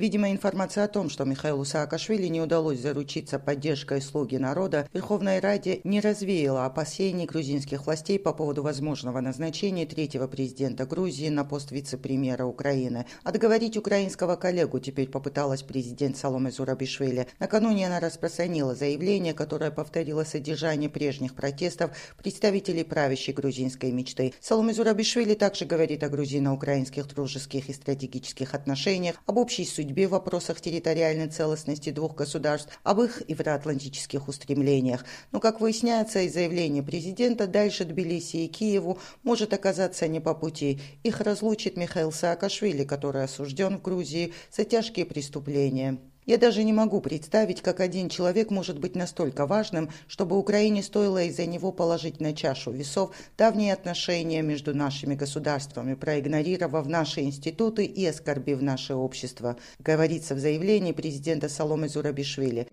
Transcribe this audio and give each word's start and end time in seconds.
Видимо, 0.00 0.30
информация 0.30 0.84
о 0.84 0.88
том, 0.88 1.10
что 1.10 1.26
Михаилу 1.26 1.62
Саакашвили 1.62 2.26
не 2.28 2.40
удалось 2.40 2.80
заручиться 2.80 3.38
поддержкой 3.38 4.00
слуги 4.00 4.36
народа, 4.36 4.88
Верховной 4.94 5.40
Раде 5.40 5.82
не 5.84 6.00
развеяла 6.00 6.64
опасений 6.64 7.26
грузинских 7.26 7.84
властей 7.84 8.18
по 8.18 8.32
поводу 8.32 8.62
возможного 8.62 9.20
назначения 9.20 9.84
третьего 9.84 10.26
президента 10.26 10.86
Грузии 10.86 11.28
на 11.28 11.44
пост 11.44 11.70
вице-премьера 11.70 12.46
Украины. 12.46 13.04
Отговорить 13.24 13.76
украинского 13.76 14.36
коллегу 14.36 14.78
теперь 14.78 15.10
попыталась 15.10 15.62
президент 15.62 16.16
Саломе 16.16 16.50
Зурабишвили. 16.50 17.26
Накануне 17.38 17.86
она 17.86 18.00
распространила 18.00 18.74
заявление, 18.74 19.34
которое 19.34 19.70
повторило 19.70 20.24
содержание 20.24 20.88
прежних 20.88 21.34
протестов 21.34 21.90
представителей 22.16 22.84
правящей 22.84 23.34
грузинской 23.34 23.92
мечты. 23.92 24.32
Саломе 24.40 24.72
Зурабишвили 24.72 25.34
также 25.34 25.66
говорит 25.66 26.02
о 26.02 26.08
грузино-украинских 26.08 27.06
дружеских 27.06 27.68
и 27.68 27.74
стратегических 27.74 28.54
отношениях, 28.54 29.16
об 29.26 29.36
общей 29.36 29.66
судьбе 29.66 29.89
в 30.06 30.10
вопросах 30.10 30.60
территориальной 30.60 31.28
целостности 31.28 31.90
двух 31.90 32.14
государств, 32.14 32.78
об 32.82 33.00
их 33.00 33.22
евроатлантических 33.28 34.28
устремлениях. 34.28 35.04
Но, 35.32 35.40
как 35.40 35.60
выясняется 35.60 36.20
из 36.20 36.34
заявления 36.34 36.82
президента, 36.82 37.46
дальше 37.46 37.84
Тбилиси 37.84 38.38
и 38.38 38.48
Киеву 38.48 38.98
может 39.22 39.52
оказаться 39.52 40.08
не 40.08 40.20
по 40.20 40.34
пути. 40.34 40.80
Их 41.02 41.20
разлучит 41.20 41.76
Михаил 41.76 42.12
Саакашвили, 42.12 42.84
который 42.84 43.24
осужден 43.24 43.78
в 43.78 43.82
Грузии 43.82 44.32
за 44.50 44.64
тяжкие 44.64 45.06
преступления. 45.06 45.98
Я 46.30 46.38
даже 46.38 46.62
не 46.62 46.72
могу 46.72 47.00
представить, 47.00 47.60
как 47.60 47.80
один 47.80 48.08
человек 48.08 48.52
может 48.52 48.78
быть 48.78 48.94
настолько 48.94 49.46
важным, 49.46 49.90
чтобы 50.06 50.38
Украине 50.38 50.80
стоило 50.80 51.24
из-за 51.24 51.44
него 51.44 51.72
положить 51.72 52.20
на 52.20 52.32
чашу 52.36 52.70
весов 52.70 53.10
давние 53.36 53.72
отношения 53.72 54.40
между 54.40 54.72
нашими 54.72 55.16
государствами, 55.16 55.94
проигнорировав 55.94 56.86
наши 56.86 57.22
институты 57.22 57.84
и 57.84 58.06
оскорбив 58.06 58.62
наше 58.62 58.94
общество, 58.94 59.56
говорится 59.80 60.36
в 60.36 60.38
заявлении 60.38 60.92
президента 60.92 61.48
Соломы 61.48 61.88
Зурабишвили. 61.88 62.68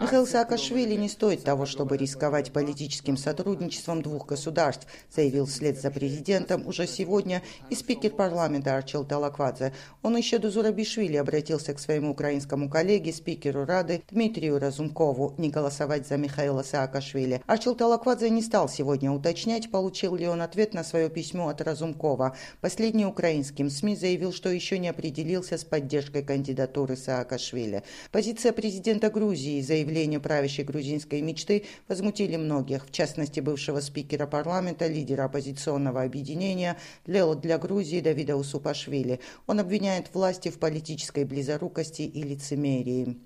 Михаил 0.00 0.28
Саакашвили 0.28 0.94
не 0.94 1.08
стоит 1.08 1.42
того, 1.42 1.66
чтобы 1.66 1.96
рисковать 1.96 2.52
политическим 2.52 3.16
сотрудничеством 3.16 4.02
двух 4.02 4.26
государств, 4.26 4.86
заявил 5.12 5.46
вслед 5.46 5.80
за 5.80 5.90
президентом 5.90 6.68
уже 6.68 6.86
сегодня 6.86 7.42
и 7.68 7.74
спикер 7.74 8.12
парламента 8.12 8.76
Арчил 8.76 9.04
Талаквадзе. 9.04 9.72
Он 10.04 10.16
еще 10.16 10.38
до 10.38 10.52
Зурабишвили 10.52 11.16
обратился 11.16 11.74
к 11.74 11.80
своей 11.80 11.95
своему 11.96 12.10
украинскому 12.10 12.68
коллеге, 12.68 13.10
спикеру 13.10 13.64
Рады 13.64 14.02
Дмитрию 14.10 14.58
Разумкову 14.58 15.34
не 15.38 15.48
голосовать 15.48 16.06
за 16.06 16.18
Михаила 16.18 16.62
Саакашвили. 16.62 17.40
Арчил 17.46 17.74
Талаквадзе 17.74 18.28
не 18.28 18.42
стал 18.42 18.68
сегодня 18.68 19.10
уточнять, 19.10 19.70
получил 19.70 20.14
ли 20.14 20.28
он 20.28 20.42
ответ 20.42 20.74
на 20.74 20.84
свое 20.84 21.08
письмо 21.08 21.48
от 21.48 21.62
Разумкова. 21.62 22.36
Последний 22.60 23.06
украинским 23.06 23.70
СМИ 23.70 23.96
заявил, 23.96 24.34
что 24.34 24.50
еще 24.50 24.78
не 24.78 24.88
определился 24.88 25.56
с 25.56 25.64
поддержкой 25.64 26.22
кандидатуры 26.22 26.96
Саакашвили. 26.96 27.82
Позиция 28.12 28.52
президента 28.52 29.08
Грузии 29.08 29.60
и 29.60 29.62
заявление 29.62 30.20
правящей 30.20 30.66
грузинской 30.66 31.22
мечты 31.22 31.64
возмутили 31.88 32.36
многих, 32.36 32.84
в 32.86 32.92
частности 32.92 33.40
бывшего 33.40 33.80
спикера 33.80 34.26
парламента, 34.26 34.86
лидера 34.86 35.24
оппозиционного 35.24 36.02
объединения 36.02 36.76
для 37.06 37.56
Грузии 37.56 38.00
Давида 38.00 38.36
Усупашвили. 38.36 39.18
Он 39.46 39.60
обвиняет 39.60 40.12
власти 40.12 40.50
в 40.50 40.58
политической 40.58 41.24
близорукости 41.24 41.75
жестокости 41.76 42.02
и 42.02 42.22
лицемерии. 42.22 43.18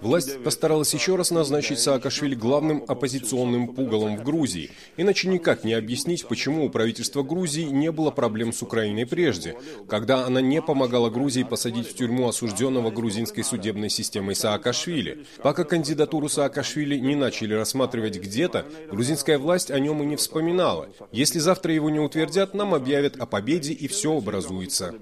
Власть 0.00 0.42
постаралась 0.42 0.94
еще 0.94 1.16
раз 1.16 1.30
назначить 1.30 1.78
Саакашвили 1.78 2.34
главным 2.34 2.84
оппозиционным 2.86 3.68
пугалом 3.68 4.16
в 4.16 4.24
Грузии. 4.24 4.70
Иначе 4.96 5.28
никак 5.28 5.64
не 5.64 5.74
объяснить, 5.74 6.26
почему 6.26 6.66
у 6.66 6.70
правительства 6.70 7.22
Грузии 7.22 7.64
не 7.64 7.92
было 7.92 8.10
проблем 8.10 8.52
с 8.52 8.62
Украиной 8.62 9.06
прежде, 9.06 9.56
когда 9.88 10.26
она 10.26 10.40
не 10.40 10.60
помогала 10.62 11.10
Грузии 11.10 11.42
посадить 11.42 11.88
в 11.88 11.94
тюрьму 11.94 12.28
осужденного 12.28 12.90
грузинской 12.90 13.44
судебной 13.44 13.90
системой 13.90 14.34
Саакашвили. 14.34 15.24
Пока 15.42 15.64
кандидатуру 15.64 16.28
Саакашвили 16.28 16.98
не 16.98 17.14
начали 17.14 17.54
рассматривать 17.54 18.18
где-то, 18.18 18.66
грузинская 18.90 19.38
власть 19.38 19.70
о 19.70 19.78
нем 19.78 20.02
и 20.02 20.06
не 20.06 20.16
вспоминала. 20.16 20.88
Если 21.12 21.38
завтра 21.38 21.72
его 21.72 21.90
не 21.90 22.00
утвердят, 22.00 22.54
нам 22.54 22.74
объявят 22.74 23.16
о 23.16 23.26
победе 23.26 23.72
и 23.72 23.88
все 23.88 24.16
образуется. 24.16 24.94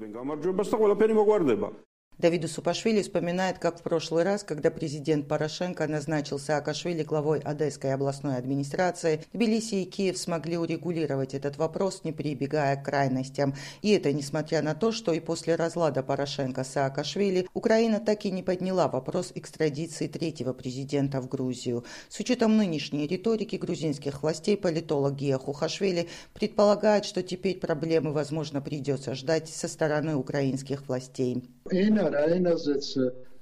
ჩავარდება 1.39 1.69
Давиду 2.19 2.49
Супашвили 2.49 3.01
вспоминает, 3.01 3.61
как 3.61 3.79
в 3.79 3.83
прошлый 3.83 4.25
раз, 4.25 4.43
когда 4.43 4.73
президент 4.73 5.29
Порошенко 5.29 5.87
назначил 5.87 6.41
Саакашвили 6.41 7.05
главой 7.05 7.39
Одесской 7.39 7.95
областной 7.95 8.37
администрации, 8.37 9.23
Тбилиси 9.33 9.77
и 9.77 9.85
Киев 9.85 10.19
смогли 10.19 10.59
урегулировать 10.59 11.35
этот 11.35 11.59
вопрос, 11.59 12.03
не 12.03 12.11
прибегая 12.11 12.75
к 12.75 12.85
крайностям. 12.85 13.55
И 13.83 13.91
это 13.91 14.13
несмотря 14.13 14.63
на 14.63 14.75
то, 14.75 14.91
что 14.91 15.13
и 15.13 15.21
после 15.21 15.55
разлада 15.55 16.03
Порошенко 16.03 16.65
Саакашвили 16.65 17.47
Украина 17.55 18.01
так 18.01 18.25
и 18.25 18.33
не 18.33 18.43
подняла 18.43 18.89
вопрос 18.89 19.31
экстрадиции 19.37 20.09
третьего 20.09 20.53
президента 20.53 21.21
в 21.21 21.29
Грузию. 21.29 21.85
С 22.09 22.19
учетом 22.19 22.57
нынешней 22.57 23.07
риторики 23.07 23.55
грузинских 23.55 24.25
властей 24.25 24.57
политолог 24.57 25.15
Гия 25.15 25.39
Хухашвили 25.39 26.09
предполагает, 26.35 27.05
что 27.05 27.23
теперь 27.23 27.61
проблемы, 27.61 28.13
возможно, 28.13 28.61
придется 28.61 29.15
ждать 29.15 29.49
со 29.49 29.69
стороны 29.69 30.17
украинских 30.17 30.89
властей. 30.89 31.45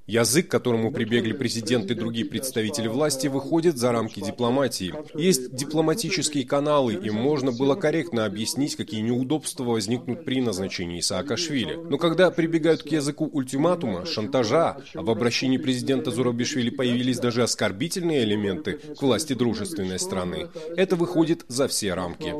Язык, 0.06 0.46
к 0.46 0.50
которому 0.52 0.92
прибегли 0.92 1.32
президент 1.32 1.90
и 1.90 1.94
другие 1.94 2.24
представители 2.24 2.86
власти, 2.86 3.26
выходит 3.26 3.76
за 3.76 3.90
рамки 3.90 4.20
дипломатии. 4.20 4.94
Есть 5.14 5.52
дипломатические 5.52 6.46
каналы, 6.46 6.94
и 6.94 7.10
можно 7.10 7.50
было 7.50 7.74
корректно 7.74 8.24
объяснить, 8.24 8.76
какие 8.76 9.00
неудобства 9.00 9.64
возникнут 9.64 10.24
при 10.24 10.40
назначении 10.40 11.00
Саакашвили. 11.00 11.74
Но 11.74 11.98
когда 11.98 12.30
прибегают 12.30 12.84
к 12.84 12.86
языку 12.86 13.28
ультиматума, 13.32 14.06
шантажа, 14.06 14.76
а 14.94 15.02
в 15.02 15.10
обращении 15.10 15.58
президента 15.58 16.12
Зурабишвили 16.12 16.70
появились 16.70 17.18
даже 17.18 17.42
оскорбительные 17.42 18.22
элементы 18.22 18.74
к 18.74 19.02
власти 19.02 19.32
дружественной 19.32 19.98
страны, 19.98 20.48
это 20.76 20.94
выходит 20.94 21.44
за 21.48 21.66
все 21.66 21.94
рамки. 21.94 22.32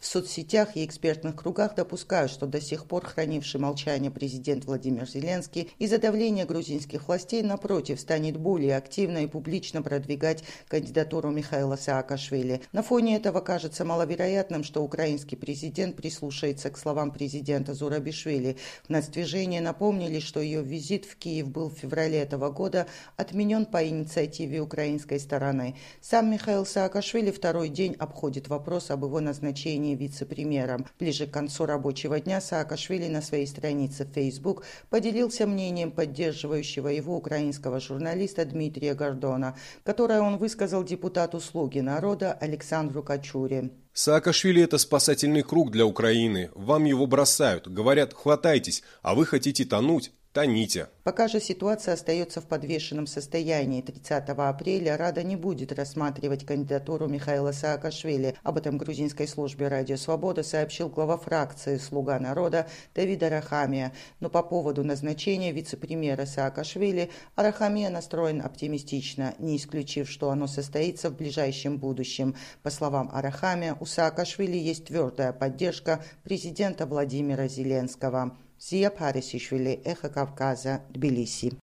В 0.00 0.06
соцсетях 0.06 0.76
и 0.76 0.84
экспертных 0.86 1.36
кругах 1.36 1.74
допускают, 1.74 2.32
что 2.32 2.46
до 2.46 2.58
сих 2.58 2.86
пор 2.86 3.04
хранивший 3.04 3.60
молчание 3.60 4.10
президент 4.10 4.64
Владимир 4.64 5.06
Зеленский 5.06 5.70
из-за 5.78 5.98
давления 5.98 6.46
грузинских 6.46 7.06
властей, 7.06 7.42
напротив, 7.42 8.00
станет 8.00 8.38
более 8.38 8.78
активно 8.78 9.18
и 9.18 9.26
публично 9.26 9.82
продвигать 9.82 10.42
кандидатуру 10.68 11.30
Михаила 11.30 11.76
Саакашвили. 11.76 12.62
На 12.72 12.82
фоне 12.82 13.16
этого 13.16 13.40
кажется 13.42 13.84
маловероятным, 13.84 14.64
что 14.64 14.82
украинский 14.82 15.36
президент 15.36 15.96
прислушается 15.96 16.70
к 16.70 16.78
словам 16.78 17.10
президента 17.10 17.74
Зурабишвили. 17.74 18.56
В 18.84 18.88
нацдвижении 18.88 19.60
напомнили, 19.60 20.20
что 20.20 20.40
ее 20.40 20.62
визит 20.62 21.04
в 21.04 21.16
Киев 21.16 21.50
был 21.50 21.68
в 21.68 21.74
феврале 21.74 22.20
этого 22.20 22.50
года 22.50 22.86
отменен 23.18 23.66
по 23.66 23.86
инициативе 23.86 24.60
украинской 24.60 25.20
стороны. 25.20 25.76
Сам 26.00 26.30
Михаил 26.30 26.64
Саакашвили 26.64 27.30
второй 27.30 27.68
день 27.68 27.96
обходит 27.98 28.48
вопрос 28.48 28.90
об 28.90 29.04
его 29.04 29.20
назначении 29.20 29.89
назначении 29.90 29.96
вице-премьером. 29.96 30.86
Ближе 30.98 31.26
к 31.26 31.30
концу 31.30 31.66
рабочего 31.66 32.20
дня 32.20 32.40
Саакашвили 32.40 33.08
на 33.08 33.22
своей 33.22 33.46
странице 33.46 34.04
в 34.04 34.12
Facebook 34.12 34.64
поделился 34.90 35.46
мнением 35.46 35.90
поддерживающего 35.90 36.88
его 36.88 37.16
украинского 37.16 37.80
журналиста 37.80 38.44
Дмитрия 38.44 38.94
Гордона, 38.94 39.56
которое 39.84 40.20
он 40.20 40.38
высказал 40.38 40.84
депутату 40.84 41.40
«Слуги 41.40 41.80
народа» 41.80 42.32
Александру 42.32 43.02
Качуре. 43.02 43.70
Саакашвили– 43.92 44.62
это 44.64 44.78
спасательный 44.78 45.42
круг 45.42 45.70
для 45.70 45.84
Украины. 45.84 46.50
Вам 46.54 46.84
его 46.84 47.06
бросают. 47.06 47.66
Говорят, 47.68 48.14
хватайтесь, 48.14 48.82
а 49.02 49.14
вы 49.14 49.26
хотите 49.26 49.64
тонуть. 49.64 50.12
Тоните. 50.32 50.86
Пока 51.02 51.26
же 51.26 51.40
ситуация 51.40 51.94
остается 51.94 52.40
в 52.40 52.46
подвешенном 52.46 53.08
состоянии. 53.08 53.82
30 53.82 54.28
апреля 54.28 54.96
Рада 54.96 55.24
не 55.24 55.34
будет 55.34 55.72
рассматривать 55.72 56.46
кандидатуру 56.46 57.08
Михаила 57.08 57.50
Саакашвили. 57.50 58.36
Об 58.44 58.56
этом 58.56 58.78
грузинской 58.78 59.26
службе 59.26 59.66
«Радио 59.66 59.96
Свобода» 59.96 60.44
сообщил 60.44 60.88
глава 60.88 61.16
фракции 61.16 61.78
«Слуга 61.78 62.20
народа» 62.20 62.68
Давида 62.94 63.28
Рахамия. 63.28 63.92
Но 64.20 64.30
по 64.30 64.44
поводу 64.44 64.84
назначения 64.84 65.50
вице-премьера 65.50 66.26
Саакашвили 66.26 67.10
Арахамия 67.34 67.90
настроен 67.90 68.40
оптимистично, 68.40 69.34
не 69.40 69.56
исключив, 69.56 70.08
что 70.08 70.30
оно 70.30 70.46
состоится 70.46 71.10
в 71.10 71.16
ближайшем 71.16 71.78
будущем. 71.78 72.36
По 72.62 72.70
словам 72.70 73.10
Арахамия, 73.12 73.76
у 73.80 73.84
Саакашвили 73.84 74.56
есть 74.56 74.84
твердая 74.84 75.32
поддержка 75.32 76.04
президента 76.22 76.86
Владимира 76.86 77.48
Зеленского. 77.48 78.38
ზია 78.68 78.88
ფარისიშვილი, 78.96 79.74
„ეხა 79.94 80.12
კავკაზა“, 80.18 80.78
თბილისი. 80.98 81.52